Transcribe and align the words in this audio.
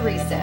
Teresa. 0.00 0.38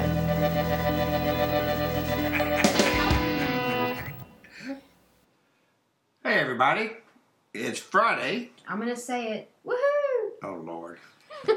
Hey, 6.24 6.36
everybody. 6.36 6.92
It's 7.56 7.80
Friday. 7.80 8.52
I'm 8.68 8.78
going 8.80 8.94
to 8.94 8.96
say 8.96 9.32
it. 9.32 9.50
Woohoo! 9.66 10.30
Oh, 10.44 10.62
Lord. 10.64 11.00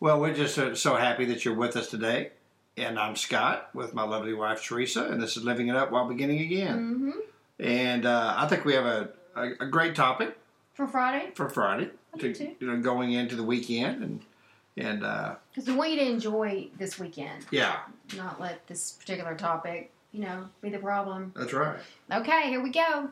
well, 0.00 0.18
we're 0.22 0.32
just 0.32 0.54
so, 0.54 0.72
so 0.72 0.96
happy 0.96 1.26
that 1.26 1.44
you're 1.44 1.54
with 1.54 1.76
us 1.76 1.90
today. 1.90 2.30
And 2.78 2.98
I'm 2.98 3.14
Scott 3.14 3.68
with 3.74 3.92
my 3.92 4.04
lovely 4.04 4.32
wife, 4.32 4.64
Teresa, 4.64 5.08
and 5.08 5.22
this 5.22 5.36
is 5.36 5.44
Living 5.44 5.68
It 5.68 5.76
Up 5.76 5.90
While 5.90 6.08
Beginning 6.08 6.40
Again. 6.40 6.78
Mm-hmm. 6.78 7.20
And 7.60 8.06
uh, 8.06 8.32
I 8.38 8.46
think 8.46 8.64
we 8.64 8.72
have 8.72 8.86
a, 8.86 9.10
a, 9.36 9.50
a 9.60 9.66
great 9.66 9.94
topic 9.94 10.38
For 10.72 10.86
Friday? 10.86 11.32
for 11.34 11.50
Friday, 11.50 11.90
to, 12.20 12.54
you 12.58 12.66
know, 12.66 12.80
going 12.80 13.12
into 13.12 13.36
the 13.36 13.44
weekend. 13.44 14.02
And, 14.02 14.20
and 14.76 15.04
uh, 15.04 15.36
Because 15.52 15.68
we 15.68 15.74
want 15.76 15.90
you 15.90 15.96
to 16.00 16.06
enjoy 16.08 16.68
this 16.78 16.98
weekend, 16.98 17.46
yeah, 17.50 17.80
not 18.16 18.40
let 18.40 18.66
this 18.66 18.92
particular 18.92 19.34
topic, 19.34 19.90
you 20.12 20.20
know, 20.20 20.48
be 20.60 20.70
the 20.70 20.78
problem. 20.78 21.32
that's 21.36 21.52
right. 21.52 21.78
Okay, 22.12 22.48
here 22.48 22.62
we 22.62 22.70
go. 22.70 23.08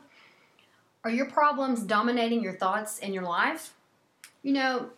Are 1.03 1.09
your 1.11 1.25
problems 1.25 1.81
dominating 1.83 2.41
your 2.41 2.53
thoughts 2.53 2.99
in 2.99 3.13
your 3.13 3.23
life? 3.23 3.73
You 4.41 4.53
know, 4.53 4.89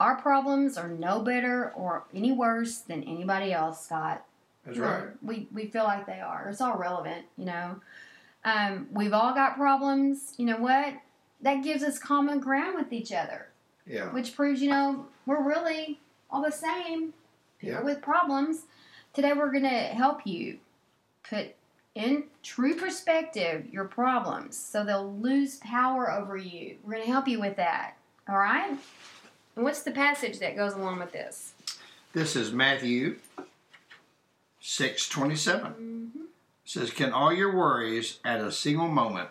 our 0.00 0.16
problems 0.16 0.76
are 0.76 0.88
no 0.88 1.20
better 1.20 1.72
or 1.74 2.04
any 2.14 2.32
worse 2.32 2.78
than 2.78 3.02
anybody 3.04 3.52
else, 3.52 3.84
Scott. 3.86 4.24
That's 4.64 4.78
No, 4.78 4.84
right. 4.84 5.04
We 5.22 5.48
we 5.52 5.66
feel 5.66 5.84
like 5.84 6.06
they 6.06 6.20
are. 6.20 6.48
It's 6.48 6.60
all 6.60 6.76
relevant, 6.78 7.26
you 7.36 7.44
know. 7.44 7.80
Um, 8.44 8.88
we've 8.92 9.12
all 9.14 9.32
got 9.34 9.56
problems. 9.56 10.34
You 10.36 10.46
know 10.46 10.56
what? 10.58 10.94
That 11.40 11.62
gives 11.62 11.82
us 11.82 11.98
common 11.98 12.40
ground 12.40 12.74
with 12.76 12.92
each 12.92 13.12
other, 13.12 13.48
Yeah. 13.86 14.10
which 14.12 14.34
proves, 14.36 14.60
you 14.62 14.70
know, 14.70 15.06
we're 15.26 15.42
really 15.42 16.00
all 16.34 16.42
the 16.42 16.50
same. 16.50 17.14
People 17.60 17.76
Yeah. 17.76 17.82
with 17.82 18.02
problems. 18.02 18.66
Today 19.12 19.32
we're 19.32 19.52
gonna 19.52 19.68
help 19.94 20.26
you 20.26 20.58
put 21.22 21.54
in 21.94 22.24
true 22.42 22.74
perspective 22.74 23.72
your 23.72 23.84
problems 23.84 24.56
so 24.58 24.84
they'll 24.84 25.14
lose 25.14 25.58
power 25.58 26.10
over 26.10 26.36
you. 26.36 26.76
We're 26.82 26.94
gonna 26.94 27.04
help 27.06 27.28
you 27.28 27.38
with 27.40 27.54
that. 27.56 27.94
All 28.28 28.36
right? 28.38 28.76
And 29.54 29.64
what's 29.64 29.82
the 29.82 29.92
passage 29.92 30.40
that 30.40 30.56
goes 30.56 30.72
along 30.74 30.98
with 30.98 31.12
this? 31.12 31.54
This 32.12 32.34
is 32.34 32.52
Matthew 32.52 33.18
627. 34.60 35.72
Mm-hmm. 35.72 36.20
says, 36.64 36.90
Can 36.90 37.12
all 37.12 37.32
your 37.32 37.54
worries 37.54 38.18
add 38.24 38.40
a 38.40 38.50
single 38.50 38.88
moment 38.88 39.28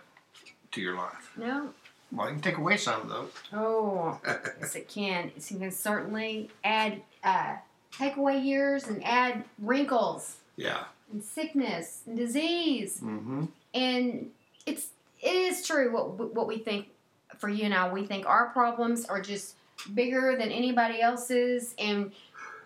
to 0.72 0.80
your 0.80 0.96
life? 0.96 1.32
No. 1.36 1.74
Well, 2.14 2.28
you 2.28 2.34
can 2.34 2.42
take 2.42 2.58
away 2.58 2.78
some, 2.78 3.10
though. 3.10 3.28
Oh, 3.54 4.20
yes, 4.60 4.76
it 4.76 4.88
can. 4.88 5.32
It 5.36 5.46
can 5.48 5.72
certainly 5.72 6.52
add, 6.64 7.02
uh, 7.24 7.56
take 7.98 8.18
away 8.18 8.40
years 8.40 8.88
and 8.88 9.04
add 9.04 9.44
wrinkles 9.60 10.38
yeah. 10.56 10.84
and 11.12 11.24
sickness 11.24 12.02
and 12.06 12.16
disease. 12.16 13.00
Mm-hmm. 13.04 13.46
And 13.74 14.32
it's 14.66 14.90
it 15.22 15.36
is 15.36 15.66
true 15.66 15.92
what 15.92 16.36
what 16.36 16.48
we 16.48 16.58
think 16.58 16.88
for 17.38 17.50
you 17.50 17.64
and 17.64 17.74
I. 17.74 17.92
We 17.92 18.06
think 18.06 18.28
our 18.28 18.50
problems 18.50 19.06
are 19.06 19.22
just 19.22 19.56
bigger 19.94 20.36
than 20.38 20.52
anybody 20.52 21.02
else's, 21.02 21.74
and 21.80 22.12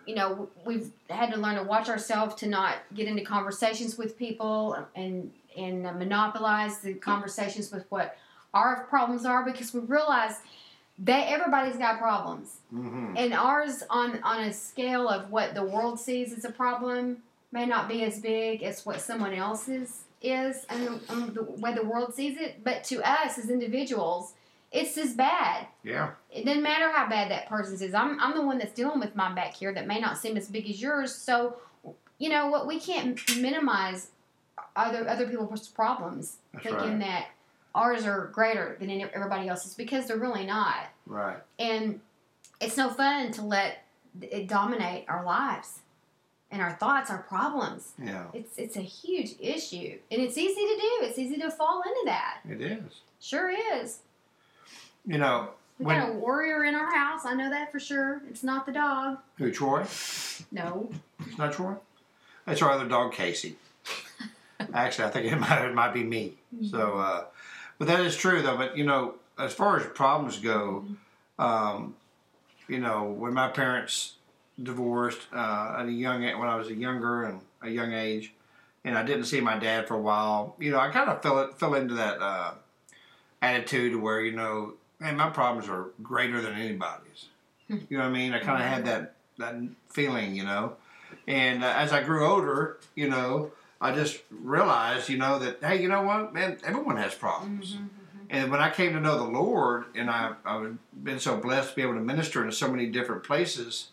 you 0.06 0.14
know 0.14 0.48
we've 0.66 0.90
had 1.08 1.32
to 1.32 1.38
learn 1.38 1.56
to 1.56 1.62
watch 1.62 1.88
ourselves 1.88 2.34
to 2.36 2.48
not 2.48 2.76
get 2.94 3.06
into 3.06 3.22
conversations 3.22 3.96
with 3.96 4.18
people 4.18 4.76
and 4.94 5.32
and 5.56 5.86
uh, 5.86 5.92
monopolize 5.92 6.78
the 6.78 6.94
conversations 6.94 7.72
with 7.72 7.84
what 7.88 8.16
our 8.58 8.84
problems 8.84 9.24
are 9.24 9.44
because 9.44 9.72
we 9.74 9.80
realize 9.80 10.36
that 11.00 11.28
everybody's 11.34 11.76
got 11.76 11.98
problems 11.98 12.56
Mm-hmm. 12.74 13.14
and 13.16 13.32
ours 13.32 13.82
on 13.88 14.08
on 14.22 14.38
a 14.44 14.52
scale 14.52 15.08
of 15.08 15.30
what 15.30 15.54
the 15.54 15.62
world 15.74 15.98
sees 15.98 16.28
as 16.36 16.44
a 16.44 16.50
problem 16.52 17.18
may 17.50 17.64
not 17.64 17.88
be 17.88 17.98
as 18.04 18.18
big 18.20 18.62
as 18.62 18.84
what 18.84 19.00
someone 19.00 19.32
else's 19.32 20.04
is 20.20 20.66
and 20.68 20.80
the, 20.86 21.00
and 21.12 21.34
the 21.34 21.44
way 21.62 21.72
the 21.72 21.82
world 21.92 22.12
sees 22.14 22.36
it 22.36 22.62
but 22.68 22.84
to 22.84 22.96
us 23.08 23.38
as 23.38 23.48
individuals 23.48 24.34
it's 24.70 24.98
as 24.98 25.14
bad 25.14 25.66
Yeah. 25.82 26.10
it 26.30 26.44
doesn't 26.44 26.62
matter 26.62 26.90
how 26.92 27.08
bad 27.08 27.30
that 27.30 27.48
person's 27.48 27.80
is 27.80 27.94
I'm, 27.94 28.20
I'm 28.20 28.34
the 28.36 28.42
one 28.50 28.58
that's 28.58 28.74
dealing 28.74 29.00
with 29.00 29.16
mine 29.16 29.34
back 29.34 29.54
here 29.54 29.72
that 29.72 29.86
may 29.86 29.98
not 30.06 30.18
seem 30.18 30.36
as 30.36 30.46
big 30.48 30.68
as 30.68 30.82
yours 30.82 31.14
so 31.14 31.56
you 32.18 32.28
know 32.28 32.48
what 32.48 32.66
we 32.66 32.78
can't 32.80 33.16
minimize 33.38 34.08
other 34.76 35.08
other 35.08 35.26
people's 35.26 35.68
problems 35.68 36.36
That's 36.52 36.66
thinking 36.66 36.90
right. 36.90 37.00
that 37.00 37.26
ours 37.74 38.04
are 38.06 38.26
greater 38.32 38.76
than 38.80 38.90
everybody 39.14 39.48
else's 39.48 39.74
because 39.74 40.06
they're 40.06 40.16
really 40.18 40.46
not 40.46 40.86
Right. 41.06 41.38
and 41.58 42.00
it's 42.60 42.76
no 42.76 42.90
fun 42.90 43.30
to 43.32 43.42
let 43.42 43.84
it 44.20 44.48
dominate 44.48 45.04
our 45.08 45.24
lives 45.24 45.80
and 46.50 46.60
our 46.62 46.72
thoughts, 46.72 47.10
our 47.10 47.18
problems. 47.22 47.92
Yeah. 48.02 48.24
It's 48.32 48.56
it's 48.58 48.76
a 48.76 48.80
huge 48.80 49.34
issue, 49.38 49.98
and 50.10 50.20
it's 50.22 50.36
easy 50.38 50.54
to 50.62 50.76
do. 50.80 51.06
It's 51.06 51.18
easy 51.18 51.36
to 51.38 51.50
fall 51.50 51.82
into 51.82 52.00
that. 52.06 52.38
It 52.48 52.60
is. 52.62 53.00
Sure 53.20 53.50
is. 53.74 53.98
You 55.06 55.18
know, 55.18 55.50
We 55.78 55.84
when 55.86 56.00
got 56.00 56.08
a 56.10 56.12
warrior 56.14 56.64
in 56.64 56.74
our 56.74 56.90
house. 56.92 57.26
I 57.26 57.34
know 57.34 57.50
that 57.50 57.70
for 57.70 57.78
sure. 57.78 58.22
It's 58.30 58.42
not 58.42 58.64
the 58.66 58.72
dog. 58.72 59.18
who 59.36 59.50
Troy? 59.52 59.84
No. 60.50 60.90
It's 61.26 61.36
not 61.38 61.52
Troy. 61.52 61.74
That's 62.46 62.62
our 62.62 62.70
other 62.70 62.88
dog, 62.88 63.12
Casey. 63.12 63.56
Actually, 64.74 65.04
I 65.04 65.10
think 65.10 65.30
it 65.32 65.36
might 65.38 65.64
it 65.66 65.74
might 65.74 65.92
be 65.94 66.02
me. 66.02 66.34
So, 66.70 66.98
uh, 66.98 67.24
but 67.78 67.88
that 67.88 68.00
is 68.00 68.16
true 68.16 68.42
though. 68.42 68.56
But 68.56 68.76
you 68.76 68.84
know, 68.84 69.14
as 69.38 69.52
far 69.52 69.78
as 69.78 69.86
problems 69.86 70.38
go, 70.38 70.84
um, 71.38 71.94
you 72.68 72.78
know, 72.78 73.04
when 73.04 73.32
my 73.34 73.48
parents 73.48 74.14
divorced 74.60 75.20
uh, 75.32 75.76
at 75.78 75.86
a 75.86 75.92
young 75.92 76.22
when 76.22 76.48
I 76.48 76.56
was 76.56 76.68
a 76.68 76.74
younger 76.74 77.24
and 77.24 77.40
a 77.62 77.70
young 77.70 77.92
age, 77.92 78.32
and 78.84 78.96
I 78.96 79.02
didn't 79.04 79.24
see 79.24 79.40
my 79.40 79.58
dad 79.58 79.88
for 79.88 79.94
a 79.94 80.00
while, 80.00 80.56
you 80.58 80.70
know, 80.70 80.78
I 80.78 80.90
kind 80.90 81.08
of 81.08 81.22
fell 81.22 81.52
fell 81.52 81.74
into 81.74 81.94
that 81.94 82.20
uh, 82.20 82.52
attitude 83.40 83.96
where 83.96 84.20
you 84.20 84.32
know, 84.32 84.74
man, 84.98 85.16
my 85.16 85.30
problems 85.30 85.68
are 85.68 85.86
greater 86.02 86.40
than 86.40 86.54
anybody's. 86.54 87.26
You 87.68 87.98
know 87.98 87.98
what 87.98 88.06
I 88.06 88.10
mean? 88.10 88.32
I 88.32 88.38
kind 88.38 88.62
of 88.62 88.68
had 88.68 88.86
that 88.86 89.14
that 89.38 89.54
feeling, 89.90 90.34
you 90.34 90.44
know. 90.44 90.76
And 91.26 91.62
uh, 91.62 91.72
as 91.76 91.92
I 91.92 92.02
grew 92.02 92.26
older, 92.26 92.78
you 92.94 93.08
know, 93.08 93.52
I 93.80 93.92
just 93.92 94.20
realized, 94.30 95.08
you 95.08 95.18
know, 95.18 95.38
that 95.38 95.58
hey, 95.62 95.80
you 95.80 95.88
know 95.88 96.02
what, 96.02 96.34
man, 96.34 96.58
everyone 96.64 96.96
has 96.96 97.14
problems. 97.14 97.74
Mm-hmm, 97.74 97.84
mm-hmm. 97.84 98.26
And 98.30 98.50
when 98.50 98.60
I 98.60 98.70
came 98.70 98.92
to 98.92 99.00
know 99.00 99.16
the 99.16 99.30
Lord, 99.30 99.84
and 99.94 100.10
I 100.10 100.32
I've 100.44 100.76
been 100.92 101.20
so 101.20 101.36
blessed 101.36 101.70
to 101.70 101.76
be 101.76 101.82
able 101.82 101.94
to 101.94 102.00
minister 102.00 102.44
in 102.44 102.52
so 102.52 102.70
many 102.70 102.86
different 102.86 103.22
places, 103.22 103.88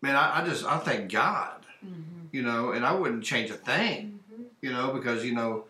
man, 0.00 0.16
I, 0.16 0.40
I 0.40 0.44
just 0.46 0.64
I 0.64 0.78
thank 0.78 1.10
God, 1.10 1.66
mm-hmm. 1.84 2.26
you 2.32 2.42
know, 2.42 2.70
and 2.70 2.84
I 2.84 2.92
wouldn't 2.92 3.24
change 3.24 3.50
a 3.50 3.54
thing, 3.54 4.20
you 4.60 4.72
know, 4.72 4.92
because 4.92 5.24
you 5.24 5.34
know, 5.34 5.64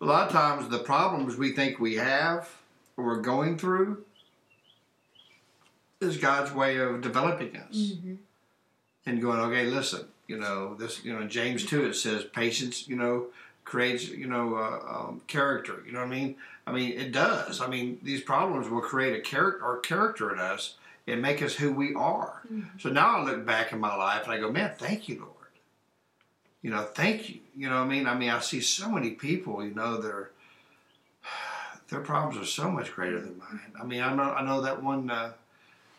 a 0.00 0.04
lot 0.04 0.26
of 0.26 0.32
times 0.32 0.68
the 0.68 0.78
problems 0.80 1.36
we 1.36 1.52
think 1.52 1.78
we 1.78 1.94
have 1.96 2.50
or 2.96 3.04
we're 3.04 3.20
going 3.20 3.56
through 3.56 4.04
is 6.00 6.16
God's 6.16 6.52
way 6.52 6.78
of 6.78 7.00
developing 7.00 7.56
us 7.56 7.76
Mm-hmm. 7.76 8.14
and 9.06 9.22
going, 9.22 9.38
okay, 9.40 9.66
listen, 9.66 10.06
you 10.26 10.38
know, 10.38 10.74
this, 10.74 11.04
you 11.04 11.12
know, 11.12 11.26
James 11.26 11.66
2, 11.66 11.86
it 11.86 11.94
says 11.94 12.24
patience, 12.24 12.88
you 12.88 12.96
know, 12.96 13.26
creates, 13.64 14.08
you 14.08 14.26
know, 14.26 14.56
uh, 14.56 14.80
um, 14.88 15.22
character. 15.26 15.82
You 15.86 15.92
know 15.92 16.00
what 16.00 16.08
I 16.08 16.10
mean? 16.10 16.36
I 16.66 16.72
mean, 16.72 16.92
it 16.92 17.12
does. 17.12 17.60
I 17.60 17.66
mean, 17.66 17.98
these 18.02 18.22
problems 18.22 18.68
will 18.68 18.80
create 18.80 19.18
a 19.18 19.20
character 19.20 19.64
or 19.64 19.78
character 19.78 20.32
in 20.32 20.38
us 20.38 20.76
and 21.06 21.20
make 21.20 21.42
us 21.42 21.54
who 21.54 21.72
we 21.72 21.94
are. 21.94 22.42
So 22.78 22.90
now 22.90 23.18
I 23.18 23.24
look 23.24 23.44
back 23.44 23.72
in 23.72 23.80
my 23.80 23.94
life 23.94 24.24
and 24.24 24.32
I 24.32 24.38
go, 24.38 24.50
man, 24.50 24.72
thank 24.78 25.08
you, 25.08 25.18
Lord. 25.20 25.30
You 26.62 26.70
know, 26.70 26.82
thank 26.82 27.28
you. 27.28 27.40
You 27.56 27.68
know 27.68 27.76
what 27.76 27.86
I 27.86 27.88
mean? 27.88 28.06
I 28.06 28.14
mean, 28.14 28.30
I 28.30 28.38
see 28.38 28.60
so 28.60 28.88
many 28.88 29.10
people, 29.10 29.64
you 29.64 29.74
know, 29.74 30.00
their 30.00 30.30
their 31.88 32.00
problems 32.00 32.40
are 32.40 32.46
so 32.46 32.70
much 32.70 32.92
greater 32.92 33.20
than 33.20 33.38
mine. 33.38 33.72
I 33.80 33.84
mean, 33.84 34.00
I 34.00 34.14
know 34.14 34.22
I 34.22 34.44
know 34.44 34.60
that 34.60 34.82
one 34.82 35.10
uh, 35.10 35.32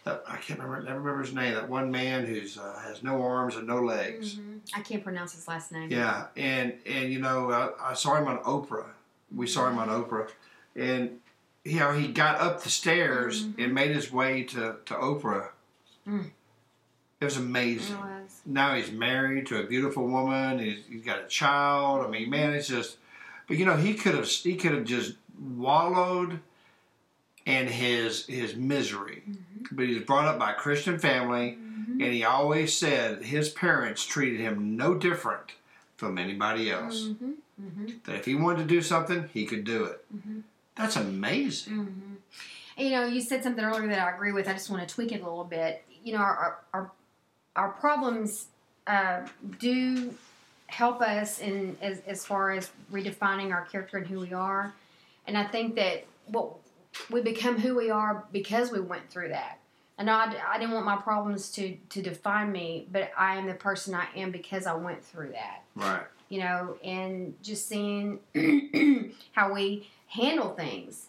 that 0.03 0.23
I 0.27 0.37
can't 0.37 0.59
remember 0.59 0.83
never 0.83 0.99
remember 0.99 1.21
his 1.23 1.33
name. 1.33 1.53
That 1.53 1.69
one 1.69 1.91
man 1.91 2.25
who's 2.25 2.57
uh, 2.57 2.79
has 2.83 3.03
no 3.03 3.21
arms 3.21 3.55
and 3.55 3.67
no 3.67 3.81
legs. 3.81 4.35
Mm-hmm. 4.35 4.57
I 4.75 4.81
can't 4.81 5.03
pronounce 5.03 5.33
his 5.33 5.47
last 5.47 5.71
name. 5.71 5.91
Yeah, 5.91 6.27
and 6.35 6.73
and 6.85 7.11
you 7.11 7.19
know 7.19 7.51
I, 7.51 7.91
I 7.91 7.93
saw 7.93 8.15
him 8.15 8.27
on 8.27 8.39
Oprah. 8.39 8.85
We 9.33 9.47
saw 9.47 9.69
him 9.69 9.77
on 9.77 9.89
Oprah, 9.89 10.29
and 10.75 11.19
you 11.63 11.79
know 11.79 11.93
he 11.93 12.07
got 12.07 12.39
up 12.39 12.63
the 12.63 12.69
stairs 12.69 13.47
and 13.57 13.73
made 13.73 13.91
his 13.91 14.11
way 14.11 14.43
to 14.43 14.77
to 14.85 14.93
Oprah. 14.93 15.49
Mm. 16.07 16.31
It 17.21 17.25
was 17.25 17.37
amazing. 17.37 17.95
It 17.95 17.99
was. 18.01 18.41
Now 18.45 18.75
he's 18.75 18.91
married 18.91 19.47
to 19.47 19.61
a 19.61 19.63
beautiful 19.63 20.05
woman. 20.05 20.59
He's, 20.59 20.79
he's 20.89 21.05
got 21.05 21.19
a 21.19 21.27
child. 21.27 22.05
I 22.05 22.09
mean, 22.09 22.29
man, 22.29 22.53
it's 22.53 22.67
just. 22.67 22.97
But 23.47 23.57
you 23.57 23.65
know, 23.65 23.77
he 23.77 23.93
could 23.93 24.15
have 24.15 24.27
he 24.27 24.57
could 24.57 24.73
have 24.73 24.83
just 24.83 25.13
wallowed 25.39 26.41
in 27.45 27.67
his 27.67 28.25
his 28.27 28.55
misery. 28.55 29.23
But 29.71 29.85
he 29.85 29.95
was 29.95 30.03
brought 30.03 30.25
up 30.25 30.39
by 30.39 30.51
a 30.51 30.55
Christian 30.55 30.99
family. 30.99 31.57
Mm-hmm. 31.59 32.01
And 32.01 32.13
he 32.13 32.23
always 32.23 32.75
said 32.77 33.23
his 33.23 33.49
parents 33.49 34.05
treated 34.05 34.39
him 34.39 34.77
no 34.77 34.95
different 34.95 35.53
from 35.97 36.17
anybody 36.17 36.71
else. 36.71 37.03
Mm-hmm. 37.03 37.31
Mm-hmm. 37.61 37.85
That 38.05 38.15
if 38.15 38.25
he 38.25 38.35
wanted 38.35 38.59
to 38.59 38.65
do 38.65 38.81
something, 38.81 39.29
he 39.33 39.45
could 39.45 39.63
do 39.63 39.85
it. 39.85 40.05
Mm-hmm. 40.15 40.39
That's 40.75 40.95
amazing. 40.95 41.73
Mm-hmm. 41.73 42.13
You 42.77 42.89
know, 42.89 43.05
you 43.05 43.21
said 43.21 43.43
something 43.43 43.63
earlier 43.63 43.87
that 43.87 43.99
I 43.99 44.11
agree 44.11 44.31
with. 44.31 44.47
I 44.47 44.53
just 44.53 44.69
want 44.69 44.87
to 44.87 44.93
tweak 44.93 45.11
it 45.11 45.21
a 45.21 45.23
little 45.23 45.43
bit. 45.43 45.83
You 46.03 46.13
know, 46.13 46.19
our 46.19 46.59
our 46.73 46.91
our 47.55 47.69
problems 47.69 48.47
uh, 48.87 49.21
do 49.59 50.13
help 50.67 51.01
us 51.01 51.39
in 51.39 51.77
as 51.81 52.01
as 52.07 52.25
far 52.25 52.51
as 52.51 52.71
redefining 52.91 53.51
our 53.51 53.65
character 53.65 53.97
and 53.97 54.07
who 54.07 54.19
we 54.19 54.33
are. 54.33 54.73
And 55.27 55.37
I 55.37 55.43
think 55.45 55.75
that 55.75 56.05
what 56.27 56.55
we 57.09 57.21
become 57.21 57.57
who 57.59 57.75
we 57.75 57.89
are 57.89 58.25
because 58.31 58.71
we 58.71 58.79
went 58.79 59.09
through 59.09 59.29
that. 59.29 59.59
I 59.97 60.03
know 60.03 60.13
I, 60.13 60.35
I 60.47 60.57
didn't 60.57 60.73
want 60.73 60.85
my 60.85 60.95
problems 60.97 61.51
to 61.53 61.77
to 61.89 62.01
define 62.01 62.51
me, 62.51 62.87
but 62.91 63.11
I 63.17 63.35
am 63.37 63.47
the 63.47 63.53
person 63.53 63.93
I 63.93 64.07
am 64.15 64.31
because 64.31 64.65
I 64.65 64.73
went 64.73 65.03
through 65.03 65.31
that 65.33 65.61
Right. 65.75 66.03
you 66.29 66.39
know, 66.39 66.77
and 66.83 67.35
just 67.43 67.67
seeing 67.67 68.19
how 69.33 69.53
we 69.53 69.87
handle 70.07 70.53
things 70.55 71.07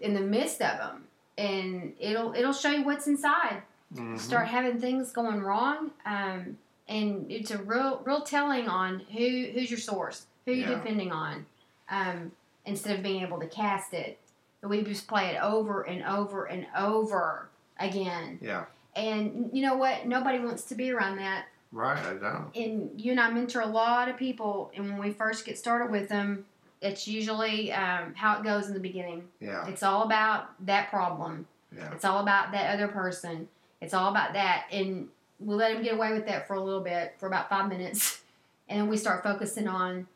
in 0.00 0.14
the 0.14 0.20
midst 0.20 0.60
of 0.62 0.78
them, 0.78 1.04
and 1.38 1.92
it'll 2.00 2.34
it'll 2.34 2.52
show 2.52 2.70
you 2.70 2.84
what's 2.84 3.06
inside. 3.06 3.62
Mhm. 3.94 4.18
Start 4.18 4.48
having 4.48 4.80
things 4.80 5.12
going 5.12 5.40
wrong, 5.40 5.90
um, 6.04 6.58
and 6.88 7.30
it's 7.30 7.50
a 7.50 7.58
real 7.58 8.02
real 8.04 8.22
telling 8.22 8.68
on 8.68 9.00
who 9.12 9.48
who's 9.52 9.70
your 9.70 9.78
source, 9.78 10.26
who 10.44 10.52
you're 10.52 10.68
Yeah. 10.70 10.74
depending 10.76 11.12
on, 11.12 11.46
um, 11.88 12.32
instead 12.64 12.96
of 12.96 13.02
being 13.02 13.22
able 13.22 13.38
to 13.40 13.46
cast 13.46 13.92
it. 13.94 14.18
But 14.66 14.70
we 14.70 14.82
just 14.82 15.06
play 15.06 15.28
it 15.28 15.40
over 15.40 15.82
and 15.82 16.02
over 16.04 16.46
and 16.46 16.66
over 16.76 17.48
again, 17.78 18.40
Yeah. 18.42 18.64
and 18.96 19.48
you 19.52 19.62
know 19.62 19.76
what? 19.76 20.06
Nobody 20.06 20.40
wants 20.40 20.64
to 20.64 20.74
be 20.74 20.90
around 20.90 21.18
that 21.18 21.44
Right. 21.70 21.96
I 22.04 22.14
don't. 22.14 22.50
and 22.56 23.00
you 23.00 23.12
and 23.12 23.20
I 23.20 23.30
mentor 23.30 23.60
a 23.60 23.66
lot 23.66 24.08
of 24.08 24.16
people, 24.16 24.72
and 24.74 24.86
when 24.90 24.98
we 24.98 25.12
first 25.12 25.44
get 25.46 25.56
started 25.56 25.92
with 25.92 26.08
them, 26.08 26.46
it's 26.80 27.06
usually 27.06 27.72
um, 27.72 28.12
how 28.16 28.38
it 28.40 28.42
goes 28.42 28.66
in 28.66 28.74
the 28.74 28.80
beginning. 28.80 29.28
Yeah. 29.38 29.68
It's 29.68 29.84
all 29.84 30.02
about 30.02 30.48
that 30.66 30.90
problem. 30.90 31.46
Yeah. 31.72 31.92
It's 31.92 32.04
all 32.04 32.20
about 32.20 32.50
that 32.50 32.74
other 32.74 32.88
person. 32.88 33.46
It's 33.80 33.94
all 33.94 34.10
about 34.10 34.32
that, 34.32 34.64
and 34.72 35.08
we 35.38 35.54
let 35.54 35.74
them 35.74 35.84
get 35.84 35.94
away 35.94 36.12
with 36.12 36.26
that 36.26 36.48
for 36.48 36.54
a 36.54 36.60
little 36.60 36.80
bit, 36.82 37.14
for 37.18 37.28
about 37.28 37.48
five 37.48 37.68
minutes, 37.68 38.20
and 38.68 38.80
then 38.80 38.88
we 38.88 38.96
start 38.96 39.22
focusing 39.22 39.68
on, 39.68 40.08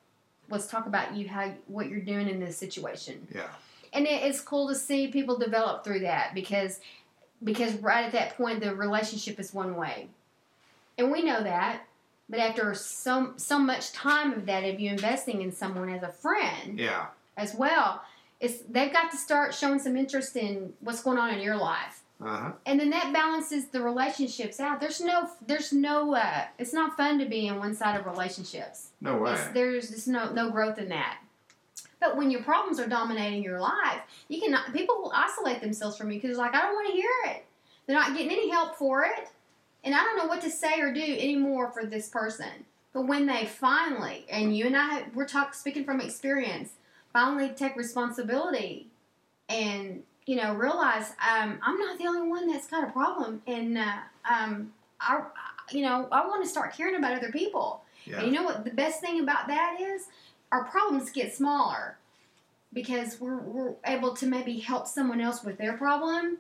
let's 0.49 0.67
talk 0.67 0.87
about 0.87 1.15
you, 1.15 1.29
how 1.29 1.53
what 1.69 1.89
you're 1.89 2.01
doing 2.01 2.29
in 2.29 2.41
this 2.41 2.57
situation 2.59 3.29
Yeah. 3.33 3.47
And 3.93 4.07
it's 4.07 4.41
cool 4.41 4.69
to 4.69 4.75
see 4.75 5.09
people 5.09 5.37
develop 5.39 5.85
through 5.85 6.01
that 6.01 6.35
because 6.35 6.81
because 7.43 7.75
right 7.77 8.05
at 8.05 8.13
that 8.13 8.37
point 8.37 8.61
the 8.61 8.75
relationship 8.75 9.39
is 9.41 9.53
one 9.55 9.75
way 9.77 10.09
and 10.99 11.11
we 11.11 11.23
know 11.23 11.43
that 11.43 11.83
but 12.29 12.39
after 12.39 12.75
so 12.75 13.33
so 13.37 13.59
much 13.59 13.93
time 13.93 14.33
of 14.33 14.47
that 14.47 14.65
of 14.65 14.79
you 14.79 14.91
investing 14.91 15.43
in 15.43 15.51
someone 15.53 15.89
as 15.91 16.03
a 16.03 16.09
friend 16.09 16.79
Yeah. 16.79 17.07
as 17.37 17.55
well 17.55 18.03
it's 18.41 18.59
they've 18.71 18.93
got 18.93 19.11
to 19.11 19.17
start 19.17 19.55
showing 19.55 19.79
some 19.79 19.97
interest 19.97 20.37
in 20.37 20.73
what's 20.81 21.03
going 21.03 21.19
on 21.19 21.31
in 21.35 21.41
your 21.41 21.57
life 21.57 22.03
Uh 22.23 22.37
huh. 22.37 22.53
and 22.67 22.79
then 22.79 22.91
that 22.91 23.13
balances 23.13 23.67
the 23.69 23.81
relationships 23.83 24.61
out 24.61 24.81
there's 24.81 25.01
no 25.01 25.29
there's 25.47 25.73
no 25.73 26.15
uh, 26.15 26.45
it's 26.59 26.73
not 26.75 26.97
fun 26.97 27.19
to 27.19 27.25
be 27.27 27.47
in 27.49 27.59
one 27.59 27.75
side 27.75 27.99
of 27.99 28.07
relationships 28.07 28.89
No 29.01 29.17
way. 29.17 29.33
it's, 29.33 29.47
there's 29.49 29.91
just 29.91 30.07
no 30.09 30.31
no 30.33 30.51
growth 30.51 30.79
in 30.79 30.89
that. 30.91 31.19
But 32.01 32.17
when 32.17 32.31
your 32.31 32.43
problems 32.43 32.81
are 32.81 32.89
dominating 32.89 33.43
your 33.43 33.61
life, 33.61 34.01
you 34.29 34.41
can 34.41 34.57
people 34.73 34.97
will 34.97 35.13
isolate 35.15 35.61
themselves 35.61 35.97
from 35.97 36.11
you 36.11 36.21
because 36.21 36.39
like 36.39 36.55
I 36.55 36.63
don't 36.63 36.75
want 36.75 36.89
to 36.89 36.95
hear 36.95 37.11
it. 37.27 37.45
They're 37.87 37.99
not 37.99 38.15
getting 38.15 38.31
any 38.31 38.51
help 38.51 38.77
for 38.77 39.05
it, 39.05 39.29
and 39.85 39.95
I 39.95 39.99
don't 39.99 40.17
know 40.17 40.27
what 40.27 40.41
to 40.43 40.51
say 40.51 40.81
or 40.81 40.93
do 40.93 41.03
anymore 41.03 41.71
for 41.71 41.85
this 41.85 42.09
person. 42.09 42.65
But 42.93 43.03
when 43.03 43.27
they 43.27 43.45
finally, 43.47 44.27
and 44.31 44.57
you 44.57 44.67
and 44.67 44.77
I, 44.77 45.05
we're 45.15 45.27
talk 45.27 45.55
speaking 45.55 45.85
from 45.85 46.01
experience, 46.01 46.73
finally 47.13 47.51
take 47.51 47.77
responsibility, 47.77 48.89
and 49.49 50.03
you 50.27 50.37
know 50.37 50.55
realize 50.55 51.11
um, 51.11 51.59
I'm 51.63 51.79
not 51.79 51.99
the 51.99 52.07
only 52.07 52.29
one 52.29 52.51
that's 52.51 52.67
got 52.67 52.89
a 52.89 52.93
problem, 52.93 53.43
and 53.47 53.77
uh, 53.77 53.99
um, 54.29 54.73
I, 55.01 55.23
you 55.71 55.83
know, 55.83 56.09
I 56.11 56.27
want 56.27 56.43
to 56.43 56.49
start 56.49 56.75
caring 56.75 56.97
about 56.97 57.17
other 57.17 57.31
people. 57.33 57.83
Yeah. 58.05 58.19
And 58.19 58.27
you 58.27 58.33
know 58.33 58.45
what 58.45 58.65
the 58.65 58.71
best 58.71 59.01
thing 59.01 59.21
about 59.21 59.47
that 59.49 59.79
is? 59.81 60.07
Our 60.53 60.65
problems 60.65 61.11
get 61.11 61.35
smaller 61.35 61.97
because 62.73 63.21
we're, 63.21 63.39
we're 63.39 63.75
able 63.85 64.15
to 64.15 64.27
maybe 64.27 64.59
help 64.59 64.87
someone 64.87 65.21
else 65.21 65.43
with 65.45 65.59
their 65.59 65.77
problem. 65.77 66.39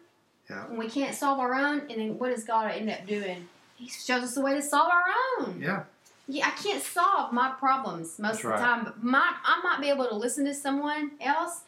Yeah. 0.48 0.66
And 0.66 0.78
we 0.78 0.88
can't 0.88 1.14
solve 1.14 1.38
our 1.38 1.54
own, 1.54 1.80
and 1.90 2.00
then 2.00 2.18
what 2.18 2.34
does 2.34 2.44
God 2.44 2.70
end 2.72 2.90
up 2.90 3.06
doing? 3.06 3.48
He 3.76 3.88
shows 3.88 4.24
us 4.24 4.36
a 4.36 4.40
way 4.40 4.54
to 4.54 4.62
solve 4.62 4.90
our 4.90 5.46
own. 5.46 5.60
Yeah. 5.60 5.84
Yeah, 6.26 6.46
I 6.46 6.50
can't 6.50 6.82
solve 6.82 7.32
my 7.32 7.50
problems 7.58 8.18
most 8.18 8.42
That's 8.42 8.44
of 8.44 8.50
right. 8.50 8.58
the 8.58 8.64
time, 8.64 8.84
but 8.84 9.02
my, 9.02 9.32
I 9.44 9.60
might 9.62 9.80
be 9.80 9.88
able 9.88 10.06
to 10.06 10.14
listen 10.14 10.44
to 10.44 10.54
someone 10.54 11.12
else 11.20 11.62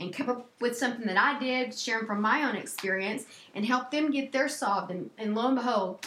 and 0.00 0.12
come 0.12 0.28
up 0.28 0.48
with 0.60 0.76
something 0.76 1.06
that 1.06 1.16
I 1.16 1.38
did, 1.38 1.76
sharing 1.76 2.06
from 2.06 2.20
my 2.20 2.44
own 2.44 2.56
experience, 2.56 3.26
and 3.54 3.64
help 3.64 3.90
them 3.90 4.10
get 4.10 4.32
theirs 4.32 4.56
solved. 4.56 4.90
And, 4.90 5.10
and 5.18 5.34
lo 5.34 5.46
and 5.46 5.56
behold, 5.56 6.06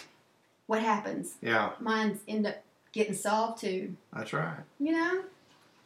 what 0.67 0.81
happens? 0.81 1.35
Yeah. 1.41 1.71
Mine's 1.79 2.19
end 2.27 2.47
up 2.47 2.63
getting 2.93 3.13
solved 3.13 3.61
too. 3.61 3.95
That's 4.13 4.33
right. 4.33 4.57
You 4.79 4.93
know? 4.93 5.23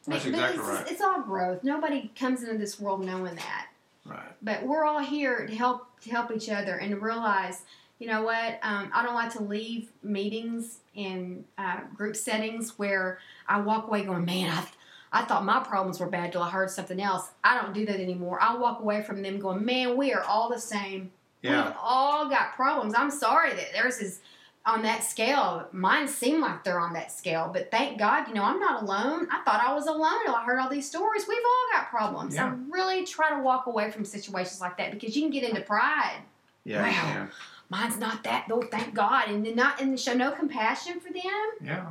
That's 0.06 0.24
But- 0.26 0.34
but 0.34 0.50
it's, 0.52 0.60
right. 0.60 0.92
It's 0.92 1.02
all 1.02 1.22
growth. 1.22 1.64
Nobody 1.64 2.12
comes 2.18 2.44
into 2.44 2.58
this 2.58 2.80
world 2.80 3.04
knowing 3.06 3.36
that. 3.36 3.68
Right. 4.06 4.34
But 4.42 4.64
we're 4.64 4.86
all 4.86 5.00
here 5.00 5.48
to 5.48 5.56
help 5.56 6.00
to 6.02 6.12
help 6.12 6.32
each 6.32 6.50
other 6.50 6.76
and 6.76 6.92
to 6.92 6.98
realize, 6.98 7.64
you 7.98 8.08
know 8.08 8.22
what? 8.22 8.60
Um, 8.62 8.92
I 8.94 9.04
don't 9.04 9.16
like 9.16 9.34
to 9.34 9.42
leave 9.42 9.92
meetings 10.04 10.80
in 10.94 11.44
uh, 11.58 11.82
group 11.96 12.16
settings 12.16 12.78
where 12.78 13.18
I 13.48 13.60
walk 13.62 13.88
away 13.88 14.04
going, 14.04 14.26
man, 14.26 14.52
I, 14.52 15.22
I 15.22 15.26
thought 15.26 15.44
my 15.44 15.60
problems 15.60 16.00
were 16.00 16.06
bad 16.06 16.32
till 16.32 16.44
I 16.44 16.50
heard 16.52 16.70
something 16.70 17.02
else. 17.02 17.30
I 17.44 17.60
don't 17.60 17.74
do 17.74 17.86
that 17.88 18.00
anymore. 18.00 18.38
I 18.42 18.56
walk 18.56 18.80
away 18.82 19.02
from 19.02 19.24
them 19.24 19.40
going, 19.40 19.66
man, 19.66 19.98
we 19.98 20.14
are 20.14 20.24
all 20.24 20.50
the 20.50 20.60
same. 20.60 21.12
Yeah. 21.42 21.66
We've 21.66 21.76
all 21.82 22.30
got 22.30 22.54
problems. 22.56 22.94
I'm 22.96 23.10
sorry 23.12 23.54
that 23.54 23.74
theirs 23.74 23.98
is 24.00 24.20
on 24.66 24.82
that 24.82 25.04
scale. 25.04 25.68
Mine 25.72 26.08
seem 26.08 26.42
like 26.42 26.64
they're 26.64 26.80
on 26.80 26.94
that 26.94 27.12
scale, 27.12 27.50
but 27.54 27.70
thank 27.70 28.00
God, 28.00 28.28
you 28.28 28.34
know, 28.34 28.44
I'm 28.44 28.60
not 28.60 28.84
alone. 28.84 29.28
I 29.32 29.42
thought 29.44 29.62
I 29.64 29.74
was 29.74 29.86
alone 29.86 30.20
until 30.22 30.36
I 30.36 30.44
heard 30.44 30.60
all 30.60 30.70
these 30.70 30.88
stories. 30.88 31.26
We've 31.28 31.38
all 31.38 31.80
got 31.80 31.90
problems. 31.90 32.36
Yeah. 32.36 32.48
I 32.48 32.56
really 32.70 33.06
try 33.06 33.30
to 33.30 33.42
walk 33.42 33.68
away 33.68 33.92
from 33.92 34.06
situations 34.06 34.62
like 34.62 34.78
that 34.78 34.92
because 34.92 35.16
you 35.16 35.22
can 35.22 35.32
get 35.32 35.44
into 35.44 35.62
pride. 35.62 36.22
Yeah. 36.64 36.82
Wow. 36.82 36.92
can. 36.92 37.32
Mine's 37.70 37.98
not 37.98 38.24
that 38.24 38.46
though, 38.50 38.62
thank 38.62 38.94
God. 38.94 39.30
And 39.30 39.46
then 39.46 39.56
not 39.56 39.82
and 39.82 40.00
show 40.00 40.14
no 40.14 40.32
compassion 40.32 41.00
for 41.00 41.14
them. 41.14 41.24
Yeah. 41.62 41.88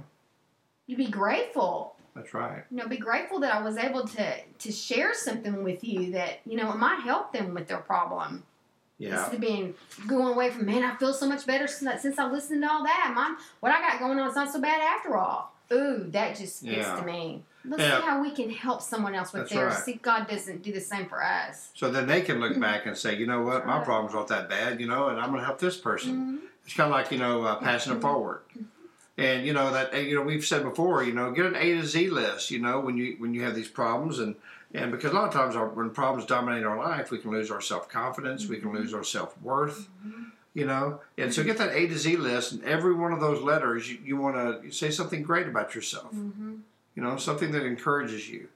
You'd 0.86 0.98
be 0.98 1.08
grateful. 1.08 1.94
That's 2.14 2.32
right. 2.34 2.64
You 2.70 2.76
know, 2.76 2.88
be 2.88 2.96
grateful 2.96 3.40
that 3.40 3.54
I 3.54 3.62
was 3.62 3.76
able 3.76 4.06
to 4.08 4.36
to 4.40 4.72
share 4.72 5.14
something 5.14 5.64
with 5.64 5.82
you 5.82 6.12
that, 6.12 6.40
you 6.46 6.56
know, 6.56 6.72
it 6.72 6.76
might 6.76 7.00
help 7.00 7.32
them 7.32 7.54
with 7.54 7.68
their 7.68 7.78
problem. 7.78 8.44
Yeah. 8.98 9.16
Instead 9.18 9.34
of 9.34 9.40
being 9.40 9.74
going 10.06 10.28
away 10.34 10.50
from, 10.50 10.66
man, 10.66 10.84
I 10.84 10.94
feel 10.96 11.12
so 11.12 11.28
much 11.28 11.46
better 11.46 11.66
since, 11.66 12.02
since 12.02 12.18
I 12.18 12.30
listened 12.30 12.62
to 12.62 12.70
all 12.70 12.84
that. 12.84 13.12
Mom, 13.14 13.36
what 13.60 13.72
I 13.72 13.80
got 13.80 13.98
going 13.98 14.18
on 14.18 14.28
is 14.28 14.36
not 14.36 14.52
so 14.52 14.60
bad 14.60 14.80
after 14.80 15.16
all. 15.16 15.52
Ooh, 15.72 16.04
that 16.10 16.36
just 16.36 16.62
gets 16.64 16.76
Yeah. 16.86 16.96
to 16.96 17.02
me. 17.04 17.42
Let's 17.64 17.82
Yeah. 17.82 17.96
see 18.00 18.06
how 18.06 18.22
we 18.22 18.30
can 18.30 18.50
help 18.50 18.82
someone 18.82 19.14
else 19.14 19.32
with 19.32 19.42
That's 19.42 19.52
theirs. 19.54 19.74
right. 19.74 19.82
See, 19.84 19.92
God 19.94 20.28
doesn't 20.28 20.62
do 20.62 20.72
the 20.72 20.80
same 20.80 21.06
for 21.06 21.22
us. 21.24 21.70
So 21.74 21.90
then 21.90 22.06
they 22.06 22.20
can 22.20 22.38
look 22.38 22.58
back 22.60 22.86
and 22.86 22.96
say, 22.96 23.16
you 23.16 23.26
know 23.26 23.42
what, 23.42 23.66
my 23.66 23.82
problems 23.82 24.14
aren't 24.14 24.28
that 24.28 24.48
bad, 24.48 24.80
you 24.80 24.86
know, 24.86 25.08
and 25.08 25.18
I'm 25.18 25.30
going 25.30 25.40
to 25.40 25.46
help 25.46 25.58
this 25.58 25.76
person. 25.76 26.40
Mhm. 26.44 26.48
It's 26.66 26.74
kind 26.74 26.86
of 26.90 26.96
like 26.96 27.10
you 27.10 27.18
know 27.18 27.42
uh, 27.42 27.56
passing 27.56 27.94
it 27.94 28.00
forward, 28.00 28.40
and 29.18 29.44
you 29.46 29.52
know 29.52 29.70
that 29.70 29.92
you 30.02 30.14
know 30.14 30.22
we've 30.22 30.46
said 30.46 30.62
before, 30.62 31.02
you 31.02 31.12
know, 31.12 31.30
get 31.30 31.44
an 31.44 31.56
A 31.56 31.74
to 31.74 31.84
Z 31.86 32.08
list, 32.08 32.50
you 32.50 32.58
know, 32.58 32.80
when 32.80 32.96
you 32.96 33.16
when 33.18 33.34
you 33.34 33.42
have 33.42 33.54
these 33.54 33.68
problems 33.68 34.18
and. 34.18 34.36
And 34.74 34.90
because 34.90 35.12
a 35.12 35.14
lot 35.14 35.28
of 35.28 35.32
times 35.32 35.54
our, 35.54 35.68
when 35.68 35.90
problems 35.90 36.26
dominate 36.26 36.64
our 36.64 36.76
life, 36.76 37.10
we 37.12 37.18
can 37.18 37.30
lose 37.30 37.50
our 37.50 37.60
self 37.60 37.88
confidence, 37.88 38.48
we 38.48 38.58
can 38.58 38.72
lose 38.72 38.92
our 38.92 39.04
self 39.04 39.40
worth, 39.40 39.88
you 40.52 40.66
know. 40.66 41.00
And 41.16 41.32
so 41.32 41.44
get 41.44 41.58
that 41.58 41.72
A 41.72 41.86
to 41.86 41.96
Z 41.96 42.16
list, 42.16 42.52
and 42.52 42.64
every 42.64 42.92
one 42.92 43.12
of 43.12 43.20
those 43.20 43.40
letters, 43.40 43.88
you, 43.90 43.98
you 44.04 44.16
want 44.16 44.34
to 44.64 44.70
say 44.72 44.90
something 44.90 45.22
great 45.22 45.46
about 45.46 45.74
yourself, 45.76 46.12
Mhm. 46.12 46.58
you 46.96 47.02
know, 47.02 47.16
something 47.16 47.52
that 47.52 47.64
encourages 47.64 48.28
you. 48.28 48.48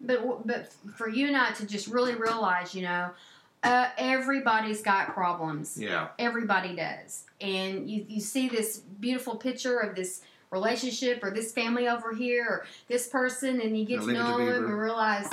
But 0.00 0.46
but 0.46 0.72
for 0.96 1.08
you 1.08 1.26
and 1.26 1.36
I 1.36 1.50
to 1.52 1.66
just 1.66 1.88
really 1.88 2.14
realize, 2.14 2.74
you 2.74 2.82
know, 2.82 3.10
uh, 3.64 3.88
everybody's 3.98 4.82
got 4.82 5.12
problems. 5.12 5.76
Yeah, 5.76 6.08
Everybody 6.20 6.76
does. 6.76 7.24
And 7.40 7.88
you, 7.90 8.04
you 8.08 8.20
see 8.20 8.48
this 8.48 8.78
beautiful 8.78 9.36
picture 9.36 9.78
of 9.78 9.96
this 9.96 10.20
relationship 10.52 11.24
or 11.24 11.30
this 11.30 11.50
family 11.52 11.88
over 11.88 12.14
here 12.14 12.46
or 12.46 12.66
this 12.86 13.08
person, 13.08 13.60
and 13.60 13.76
you 13.76 13.84
get 13.84 14.00
Yeah, 14.00 14.06
to 14.06 14.10
it 14.10 14.12
to 14.14 14.18
know 14.20 14.38
them 14.38 14.64
and 14.66 14.78
realize 14.78 15.28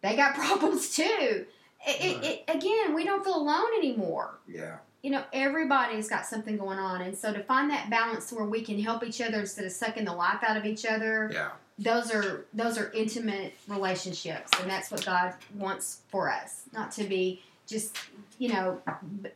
they 0.00 0.16
got 0.16 0.34
problems 0.36 0.94
too. 0.94 1.44
It, 1.84 2.00
it, 2.00 2.24
it, 2.24 2.44
again, 2.56 2.94
we 2.94 3.04
don't 3.04 3.24
feel 3.24 3.36
alone 3.36 3.74
anymore. 3.76 4.38
yeah, 4.46 4.76
You 5.02 5.10
know, 5.10 5.24
everybody's 5.32 6.08
got 6.08 6.24
something 6.24 6.56
going 6.56 6.78
on. 6.78 7.02
And 7.02 7.18
so 7.18 7.32
to 7.32 7.42
find 7.42 7.68
that 7.70 7.90
balance 7.90 8.32
where 8.32 8.44
we 8.44 8.62
can 8.62 8.78
help 8.80 9.02
each 9.04 9.20
other 9.20 9.40
instead 9.40 9.64
of 9.64 9.72
sucking 9.72 10.04
the 10.04 10.12
life 10.14 10.44
out 10.46 10.56
of 10.56 10.64
each 10.64 10.86
other, 10.86 11.28
yeah, 11.32 11.50
those 11.78 12.12
are 12.12 12.44
those 12.54 12.78
are 12.78 12.92
intimate 12.92 13.54
relationships 13.66 14.50
and 14.60 14.70
that's 14.70 14.90
what 14.90 15.02
god 15.06 15.32
wants 15.56 16.02
for 16.08 16.30
us 16.30 16.64
not 16.74 16.92
to 16.92 17.02
be 17.02 17.42
just 17.66 17.96
you 18.38 18.50
know 18.50 18.78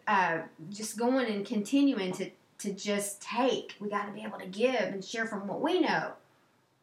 uh, 0.06 0.38
just 0.70 0.98
going 0.98 1.26
and 1.32 1.46
continuing 1.46 2.12
to 2.12 2.30
to 2.58 2.72
just 2.72 3.20
take. 3.20 3.74
We 3.80 3.88
got 3.88 4.06
to 4.06 4.12
be 4.12 4.22
able 4.22 4.38
to 4.38 4.46
give 4.46 4.74
and 4.80 5.04
share 5.04 5.26
from 5.26 5.46
what 5.46 5.60
we 5.60 5.80
know. 5.80 6.12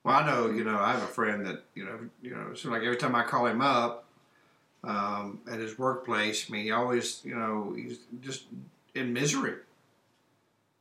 Well, 0.03 0.15
I 0.15 0.25
know, 0.25 0.49
you 0.49 0.63
know, 0.63 0.77
I 0.77 0.91
have 0.91 1.03
a 1.03 1.07
friend 1.07 1.45
that, 1.45 1.63
you 1.75 1.85
know, 1.85 1.99
you 2.21 2.31
know, 2.31 2.53
seems 2.53 2.71
like 2.73 2.83
every 2.83 2.97
time 2.97 3.15
I 3.15 3.23
call 3.23 3.45
him 3.45 3.61
up 3.61 4.05
um, 4.83 5.39
at 5.49 5.59
his 5.59 5.79
workplace, 5.79 6.49
I 6.49 6.51
mean, 6.51 6.63
he 6.63 6.71
always, 6.71 7.21
you 7.23 7.35
know, 7.35 7.73
he's 7.75 7.99
just 8.21 8.43
in 8.93 9.13
misery. 9.13 9.55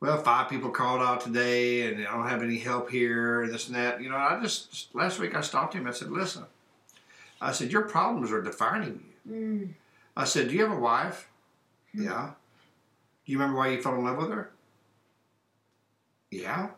Well, 0.00 0.20
five 0.20 0.48
people 0.48 0.70
called 0.70 1.00
out 1.00 1.20
today, 1.20 1.86
and 1.86 2.04
I 2.04 2.10
don't 2.16 2.28
have 2.28 2.42
any 2.42 2.58
help 2.58 2.90
here, 2.90 3.42
and 3.42 3.54
this 3.54 3.68
and 3.68 3.76
that. 3.76 4.02
You 4.02 4.10
know, 4.10 4.16
I 4.16 4.40
just 4.42 4.92
last 4.96 5.20
week 5.20 5.36
I 5.36 5.40
stopped 5.42 5.74
him. 5.74 5.86
I 5.86 5.92
said, 5.92 6.10
"Listen," 6.10 6.44
I 7.40 7.52
said, 7.52 7.70
"Your 7.70 7.82
problems 7.82 8.32
are 8.32 8.42
defining 8.42 9.04
you." 9.24 9.32
Mm. 9.32 9.74
I 10.16 10.24
said, 10.24 10.48
"Do 10.48 10.54
you 10.56 10.62
have 10.62 10.76
a 10.76 10.80
wife?" 10.80 11.28
Mhm. 11.94 12.04
Yeah. 12.04 12.30
Do 13.24 13.32
you 13.32 13.38
remember 13.38 13.58
why 13.58 13.68
you 13.68 13.80
fell 13.80 13.94
in 13.94 14.02
love 14.04 14.16
with 14.16 14.30
her? 14.30 14.50
Yeah. 16.32 16.68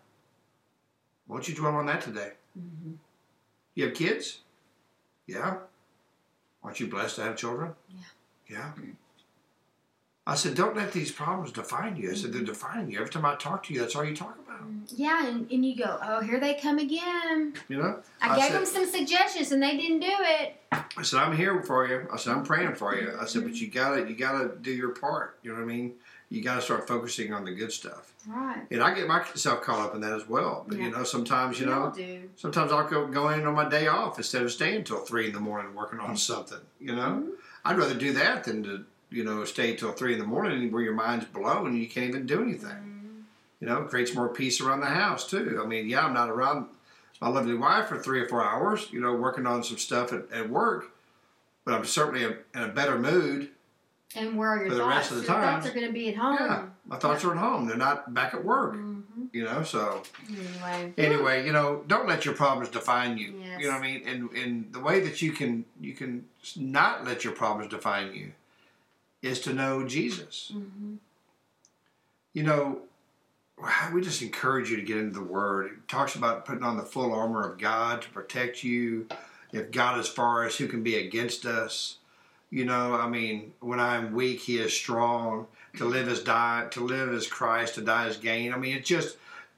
Why 1.26 1.37
don't 1.37 1.49
you 1.49 1.54
dwell 1.54 1.76
on 1.76 1.87
that 1.87 2.02
today? 2.02 2.32
Mhm. 2.58 2.96
You 3.75 3.87
have 3.87 3.94
kids? 3.94 4.40
Yeah. 5.26 5.58
Aren't 6.62 6.80
you 6.80 6.87
blessed 6.88 7.16
to 7.16 7.23
have 7.23 7.37
children? 7.37 7.75
Yeah. 7.88 8.02
Yeah. 8.49 8.70
I 10.26 10.34
said, 10.37 10.54
don't 10.54 10.75
let 10.75 10.92
these 10.92 11.12
problems 11.12 11.52
define 11.52 11.96
you. 11.96 12.11
I 12.11 12.14
said, 12.14 12.32
they're 12.32 12.40
Mm-hmm. 12.40 12.46
defining 12.46 12.90
you. 12.90 12.99
Every 12.99 13.11
time 13.11 13.26
I 13.26 13.34
talk 13.37 13.62
to 13.64 13.75
you, 13.75 13.80
that's 13.80 13.94
all 13.94 14.04
you 14.04 14.16
talk 14.16 14.38
about. 14.38 14.61
Yeah, 14.88 15.26
and, 15.26 15.50
and 15.50 15.64
you 15.64 15.76
go, 15.76 15.99
oh, 16.02 16.20
here 16.23 16.40
they 16.40 16.54
come 16.54 16.78
again. 16.78 17.52
You 17.68 17.76
know? 17.76 18.00
I, 18.23 18.30
I 18.30 18.37
gave 18.37 18.44
said- 18.46 18.54
them 18.54 18.66
some 18.66 18.87
suggestions 18.87 19.52
and 19.52 19.62
they 19.62 19.76
didn't 19.76 20.00
do 20.00 20.11
it. 20.11 20.56
I 20.73 21.02
said, 21.02 21.20
I'm 21.20 21.37
here 21.37 21.62
for 21.62 21.87
you. 21.87 22.08
I 22.12 22.16
said, 22.16 22.32
I'm 22.34 22.42
praying 22.44 22.75
for 22.75 22.94
you. 22.94 23.12
I 23.20 23.26
said, 23.26 23.42
Mm-hmm. 23.42 23.50
but 23.50 23.61
you 23.61 23.68
gotta 23.68 24.08
you 24.08 24.16
gotta 24.16 24.52
do 24.61 24.70
your 24.73 24.90
part. 24.90 25.38
You 25.42 25.52
know 25.52 25.58
what 25.58 25.64
I 25.64 25.66
mean? 25.66 25.94
You 26.35 26.43
gotta 26.43 26.61
start 26.61 26.88
focusing 26.88 27.33
on 27.33 27.45
the 27.45 27.53
good 27.53 27.71
stuff. 27.71 28.12
Right. 28.26 28.67
And 28.73 28.83
I 28.83 28.93
get 28.93 29.07
myself 29.07 29.62
caught 29.62 29.79
up 29.79 29.95
in 29.95 30.00
that 30.00 30.12
as 30.14 30.29
well. 30.29 30.64
But 30.67 30.79
Yeah. 30.79 30.87
you 30.87 30.91
know, 30.91 31.05
sometimes, 31.05 31.61
you 31.61 31.67
We 31.67 31.73
know, 31.73 31.93
sometimes 32.35 32.73
I'll 32.73 32.88
go, 32.88 33.07
go 33.07 33.29
in 33.29 33.47
on 33.47 33.55
my 33.55 33.69
day 33.69 33.87
off 33.87 34.19
instead 34.19 34.43
of 34.43 34.50
staying 34.50 34.79
until 34.79 34.99
three 34.99 35.26
in 35.29 35.33
the 35.33 35.38
morning 35.38 35.75
working 35.76 36.00
on 36.00 36.17
something. 36.17 36.59
You 36.81 36.97
know? 36.97 37.23
Mhm. 37.25 37.31
I'd 37.64 37.79
rather 37.79 37.95
do 37.95 38.12
that 38.14 38.43
than 38.43 38.64
to, 38.64 38.85
you 39.11 39.23
know, 39.23 39.45
stay 39.45 39.76
till 39.76 39.93
three 39.93 40.14
in 40.14 40.19
the 40.19 40.26
morning 40.26 40.73
where 40.73 40.83
your 40.83 40.95
mind's 40.95 41.26
blown 41.26 41.69
and 41.69 41.79
you 41.79 41.88
can't 41.88 42.09
even 42.09 42.26
do 42.26 42.43
anything. 42.43 42.71
Mm-hmm. 42.71 43.21
You 43.61 43.67
know, 43.69 43.83
it 43.83 43.88
creates 43.88 44.12
more 44.12 44.29
peace 44.29 44.61
around 44.61 44.81
the 44.81 44.87
house 44.87 45.31
too. 45.31 45.61
I 45.62 45.67
mean, 45.69 45.88
yeah, 45.88 46.05
I'm 46.05 46.14
not 46.14 46.31
around 46.31 46.67
my 47.21 47.29
lovely 47.29 47.55
wife 47.55 47.87
for 47.87 47.97
three 47.99 48.19
or 48.21 48.26
four 48.29 48.43
hours, 48.45 48.88
you 48.91 49.00
know, 49.00 49.14
working 49.14 49.47
on 49.47 49.62
some 49.62 49.79
stuff 49.79 50.12
at, 50.12 50.25
at 50.33 50.50
work, 50.50 50.91
but 51.64 51.75
I'm 51.75 51.85
certainly 51.85 52.25
in 52.25 52.37
a 52.61 52.67
better 52.69 52.99
mood. 52.99 53.50
And 54.16 54.38
where 54.38 54.50
are 54.50 54.58
your 54.58 54.68
For 54.68 54.75
the 54.75 54.80
thoughts? 54.80 54.96
rest 54.96 55.11
of 55.11 55.16
the 55.18 55.23
your 55.25 55.32
time. 55.32 55.42
thoughts 55.61 55.66
are 55.66 55.75
going 55.75 55.87
to 55.87 55.92
be 55.92 56.08
at 56.08 56.16
home. 56.16 56.37
Yeah, 56.38 56.66
my 56.87 56.96
thoughts 56.96 57.25
are 57.25 57.32
at 57.32 57.38
home; 57.38 57.66
they're 57.66 57.76
not 57.76 58.14
back 58.14 58.32
at 58.34 58.44
work. 58.44 58.75
Mhm. 58.75 59.02
You 59.32 59.44
know, 59.44 59.64
so 59.64 60.02
Anyway. 60.28 60.94
anyway, 60.96 61.44
you 61.46 61.52
know, 61.52 61.82
don't 61.88 62.06
let 62.06 62.25
your 62.25 62.34
problems 62.34 62.68
define 62.68 63.18
you. 63.18 63.34
Yes. 63.42 63.61
You 63.61 63.66
know 63.66 63.73
what 63.73 63.82
I 63.82 63.87
mean? 63.87 64.06
And 64.06 64.30
and 64.32 64.73
the 64.73 64.78
way 64.80 65.00
that 65.00 65.20
you 65.20 65.32
can 65.32 65.64
you 65.80 65.94
can 65.94 66.26
not 66.56 67.04
let 67.04 67.25
your 67.25 67.32
problems 67.32 67.70
define 67.70 68.14
you 68.14 68.32
is 69.23 69.40
to 69.40 69.52
know 69.52 69.84
Jesus. 69.87 70.52
Mhm. 70.54 70.99
you 72.32 72.42
know, 72.42 72.80
we 73.92 74.00
just 74.00 74.20
encourage 74.23 74.68
you 74.68 74.76
to 74.76 74.82
get 74.82 74.96
into 74.96 75.14
the 75.14 75.25
Word. 75.25 75.66
It 75.73 75.88
talks 75.88 76.16
about 76.16 76.44
putting 76.44 76.64
on 76.64 76.76
the 76.76 76.82
full 76.82 77.12
armor 77.14 77.49
of 77.49 77.58
God 77.58 78.02
to 78.02 78.08
protect 78.11 78.62
you. 78.64 79.06
If 79.52 79.70
God 79.70 79.99
is 80.00 80.08
for 80.08 80.44
us, 80.44 80.56
who 80.56 80.66
can 80.66 80.82
be 80.82 80.96
against 80.96 81.46
us? 81.46 81.99
You 82.54 82.64
know, 82.64 82.94
I 82.94 83.08
mean, 83.08 83.52
when 83.58 83.80
I'm 83.80 84.12
weak, 84.12 84.38
He 84.38 84.58
is 84.58 84.73
strong. 84.73 85.49
To 85.78 85.84
live 85.84 86.06
as 86.06 86.23
die, 86.23 86.68
to 86.70 86.87
live 86.87 87.12
as 87.12 87.26
Christ, 87.26 87.75
to 87.75 87.80
die 87.80 88.06
as 88.06 88.16
gain. 88.16 88.54
I 88.54 88.56
mean, 88.56 88.76
it's 88.76 88.88
just 88.88 89.16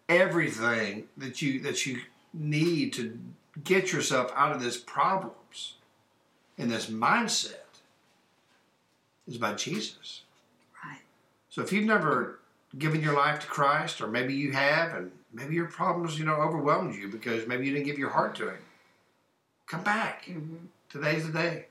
everything 0.08 1.08
that 1.18 1.42
you 1.42 1.60
that 1.60 1.84
you 1.84 2.00
need 2.32 2.94
to 2.94 3.18
get 3.62 3.92
yourself 3.92 4.32
out 4.34 4.52
of 4.56 4.62
this 4.62 4.78
problems 4.78 5.74
and 6.56 6.70
this 6.70 6.86
mindset 6.86 7.68
is 9.28 9.36
about 9.36 9.58
Jesus. 9.58 10.22
Right. 10.82 11.00
So 11.50 11.60
if 11.60 11.70
you've 11.70 11.84
never 11.84 12.38
given 12.78 13.02
your 13.02 13.14
life 13.14 13.40
to 13.40 13.46
Christ, 13.46 14.00
or 14.00 14.06
maybe 14.06 14.32
you 14.32 14.52
have, 14.52 14.94
and 14.94 15.10
maybe 15.34 15.54
your 15.54 15.66
problems, 15.66 16.18
you 16.18 16.24
know, 16.24 16.36
overwhelmed 16.36 16.94
you 16.94 17.08
because 17.08 17.46
maybe 17.46 17.66
you 17.66 17.74
didn't 17.74 17.84
give 17.84 17.98
your 17.98 18.08
heart 18.08 18.34
to 18.36 18.48
Him, 18.48 18.62
come 19.66 19.82
back. 19.82 20.24
Mhm. 20.24 20.68
Today's 20.88 21.26
the 21.26 21.32
day. 21.34 21.66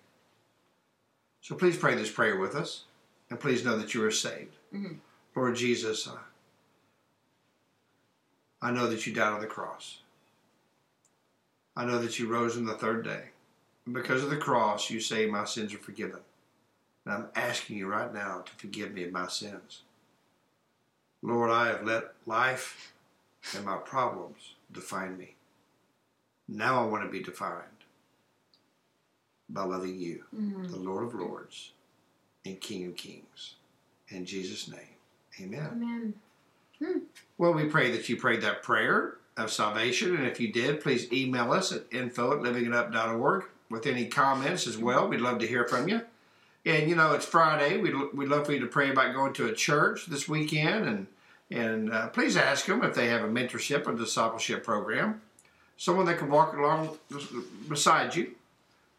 So 1.46 1.54
please 1.54 1.78
pray 1.78 1.94
this 1.94 2.10
prayer 2.10 2.40
with 2.40 2.56
us, 2.56 2.86
and 3.30 3.40
please 3.40 3.64
know 3.64 3.78
that 3.78 3.94
you 3.94 4.04
are 4.04 4.10
saved. 4.10 4.56
Mhm. 4.74 5.00
Lord 5.36 5.56
Jesus, 5.56 6.08
uh, 6.08 6.24
I 8.64 8.72
know 8.72 8.88
that 8.88 9.06
you 9.06 9.14
died 9.14 9.32
on 9.32 9.42
the 9.42 9.46
cross. 9.46 10.02
I 11.75 11.86
know 11.86 12.00
that 12.00 12.18
you 12.18 12.28
rose 12.28 12.58
on 12.58 12.66
the 12.66 12.75
third 12.75 13.04
day. 13.04 13.30
And 13.86 13.94
because 13.94 14.24
of 14.24 14.32
the 14.32 14.40
cross, 14.40 14.90
you 14.90 15.00
say 15.00 15.28
my 15.28 15.46
sins 15.46 15.72
are 15.75 15.78
forgiven. 15.78 16.24
And 17.06 17.14
I'm 17.14 17.30
asking 17.36 17.78
you 17.78 17.86
right 17.86 18.12
now 18.12 18.42
to 18.42 18.56
forgive 18.56 18.92
me 18.92 19.04
of 19.04 19.12
my 19.12 19.28
sins. 19.28 19.84
Lord, 21.22 21.52
I 21.52 21.68
have 21.68 21.84
let 21.84 22.16
life 22.25 22.92
and 23.54 23.64
my 23.64 23.78
problems 23.78 24.56
define 24.72 25.16
me. 25.16 25.36
Now 26.48 26.82
I 26.82 26.88
want 26.88 27.04
to 27.04 27.12
be 27.12 27.22
defined 27.22 27.75
by 29.50 29.64
loving 29.64 30.00
you, 30.00 30.24
Mhm. 30.36 30.70
the 30.72 30.78
Lord 30.78 31.04
of 31.06 31.14
Lords 31.14 31.72
and 32.46 32.60
King 32.60 32.88
of 32.88 32.96
Kings. 32.96 33.56
In 34.10 34.25
Jesus' 34.25 34.68
name, 34.68 34.96
amen. 35.42 36.14
Amen. 36.82 37.04
Well, 37.38 37.54
we 37.54 37.66
pray 37.66 37.92
that 37.92 38.08
you 38.10 38.18
prayed 38.18 38.42
that 38.42 38.62
prayer 38.64 39.18
of 39.38 39.52
salvation. 39.52 40.16
And 40.16 40.25
if 40.28 40.40
you 40.40 40.52
did, 40.52 40.82
please 40.82 41.12
email 41.12 41.52
us 41.52 41.72
at 41.72 41.86
info 41.92 42.34
at 42.34 42.40
livingitup.org 42.40 43.46
with 43.70 43.86
any 43.86 44.08
comments 44.08 44.68
as 44.68 44.78
well. 44.78 45.08
We'd 45.08 45.22
love 45.22 45.40
to 45.40 45.48
hear 45.48 45.66
from 45.66 45.88
you. 45.88 46.02
And, 46.66 46.90
you 46.90 46.96
know, 46.96 47.14
it's 47.14 47.25
Friday. 47.25 47.78
We'd, 47.78 47.94
we'd 48.14 48.28
love 48.30 48.46
for 48.46 48.54
you 48.54 48.60
to 48.60 48.68
pray 48.68 48.90
about 48.90 49.14
going 49.14 49.34
to 49.34 49.48
a 49.48 49.54
church 49.54 50.08
this 50.08 50.28
weekend. 50.28 50.88
And, 50.88 51.08
and 51.52 51.92
uh, 51.94 52.08
please 52.10 52.36
ask 52.38 52.66
them 52.66 52.84
if 52.84 52.96
they 52.96 53.08
have 53.08 53.24
a 53.24 53.28
mentorship 53.28 53.88
or 53.88 53.94
discipleship 53.94 54.64
program. 54.64 55.22
Someone 55.78 56.06
that 56.08 56.18
can 56.18 56.30
walk 56.30 56.56
along 56.56 56.98
beside 57.70 58.16
you 58.16 58.34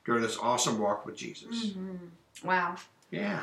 during 0.06 0.22
this 0.22 0.38
awesome 0.38 0.78
walk 0.78 1.04
with 1.04 1.16
Jesus. 1.16 1.66
Mhm. 1.66 1.98
Wow. 2.44 2.76
Yeah. 3.10 3.40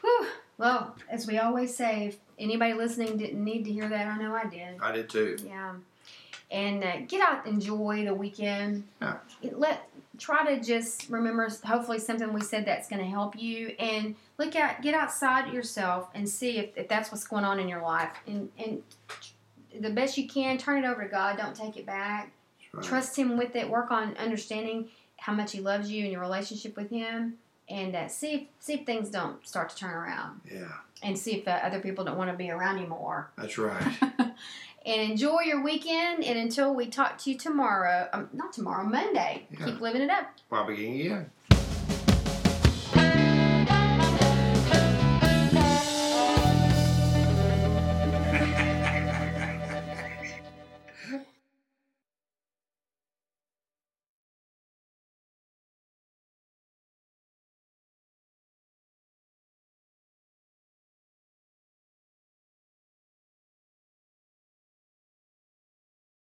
Whew. 0.00 0.26
Well, 0.56 0.96
as 1.10 1.26
we 1.26 1.38
always 1.38 1.76
say, 1.76 2.06
if 2.06 2.16
anybody 2.38 2.72
listening 2.74 3.16
didn't 3.18 3.42
need 3.42 3.64
to 3.64 3.72
hear 3.72 3.88
that, 3.88 4.06
I 4.06 4.16
know 4.16 4.34
I 4.34 4.46
did. 4.46 4.78
I 4.80 4.92
did 4.92 5.10
too. 5.10 5.36
Yeah. 5.44 5.74
And 6.50 6.84
uh, 6.84 7.00
get 7.08 7.20
out, 7.20 7.46
enjoy 7.46 8.04
the 8.04 8.14
weekend. 8.14 8.84
Yeah. 9.02 9.16
It- 9.42 9.58
let 9.58 9.88
try 10.16 10.54
to 10.54 10.62
just 10.62 11.10
remember, 11.10 11.48
hopefully, 11.64 11.98
something 11.98 12.32
we 12.32 12.40
said 12.40 12.64
that's 12.64 12.88
going 12.88 13.02
to 13.02 13.08
help 13.08 13.34
you. 13.36 13.74
And 13.80 14.14
look 14.38 14.54
out, 14.54 14.80
get 14.80 14.94
outside 14.94 15.52
yourself 15.52 16.08
and 16.14 16.28
see 16.28 16.58
if, 16.58 16.70
if 16.76 16.86
that's 16.88 17.10
what's 17.10 17.26
going 17.26 17.42
on 17.44 17.58
in 17.58 17.66
your 17.68 17.82
life. 17.82 18.10
And 18.28 18.48
and 18.56 18.80
the 19.80 19.90
best 19.90 20.16
you 20.16 20.28
can, 20.28 20.56
turn 20.56 20.84
it 20.84 20.86
over 20.86 21.02
to 21.02 21.08
God. 21.08 21.36
Don't 21.36 21.56
take 21.56 21.76
it 21.76 21.84
back. 21.84 22.30
Right. 22.72 22.84
Trust 22.84 23.16
Him 23.16 23.36
with 23.36 23.56
it. 23.56 23.68
Work 23.68 23.90
on 23.90 24.16
understanding 24.18 24.88
how 25.24 25.32
much 25.32 25.52
He 25.52 25.60
loves 25.60 25.90
you 25.90 26.02
and 26.02 26.12
your 26.12 26.20
relationship 26.20 26.76
with 26.76 26.90
Him. 26.90 27.34
And 27.70 27.96
uh, 27.96 28.08
see 28.08 28.32
if 28.34 28.40
see 28.60 28.74
if 28.74 28.84
things 28.84 29.08
don't 29.08 29.46
start 29.46 29.70
to 29.70 29.76
turn 29.76 29.94
around. 29.94 30.42
Yeah, 30.52 30.68
And 31.02 31.18
see 31.18 31.36
if 31.38 31.48
uh, 31.48 31.60
other 31.62 31.80
people 31.80 32.04
don't 32.04 32.18
want 32.18 32.30
to 32.30 32.36
be 32.36 32.50
around 32.50 32.78
you 32.78 32.86
more 32.86 33.30
that's 33.38 33.56
right. 33.56 33.96
and 34.20 35.00
enjoy 35.10 35.40
your 35.46 35.62
weekend. 35.62 36.22
And 36.24 36.38
until 36.38 36.74
we 36.74 36.88
talk 36.88 37.16
to 37.18 37.30
you 37.30 37.38
tomorrow, 37.38 38.10
um, 38.12 38.28
not 38.34 38.52
tomorrow, 38.52 38.84
Monday, 38.84 39.46
Yeah. 39.50 39.64
keep 39.64 39.80
living 39.80 40.02
it 40.02 40.10
up. 40.10 40.26
Beginning 40.66 41.00
again. 41.00 41.30